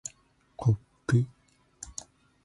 [0.57, 1.23] こっぷ